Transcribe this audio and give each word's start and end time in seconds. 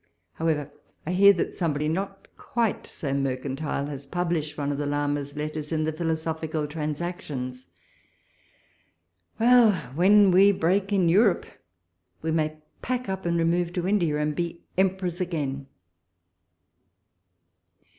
However, 0.33 0.71
I 1.05 1.11
hear 1.11 1.31
that 1.33 1.53
somebody, 1.53 1.87
not 1.87 2.27
quite 2.35 2.87
so 2.87 3.13
mercantile, 3.13 3.85
has 3.85 4.07
published 4.07 4.57
one 4.57 4.71
of 4.71 4.79
the 4.79 4.87
Lama's 4.87 5.35
letters 5.35 5.71
in 5.71 5.83
the 5.83 5.93
"Philosophical 5.93 6.65
Transactions." 6.65 7.67
walpole's 9.39 9.39
letters. 9.39 9.95
177 9.95 9.95
Well! 9.95 9.95
when 10.25 10.31
we 10.31 10.51
break 10.51 10.91
in 10.91 11.07
Europe, 11.07 11.45
we 12.23 12.31
may 12.31 12.57
pack 12.81 13.09
up 13.09 13.27
and 13.27 13.37
remove 13.37 13.73
to 13.73 13.87
India, 13.87 14.17
and 14.17 14.33
be 14.35 14.63
emperors 14.75 15.21
again 15.21 15.67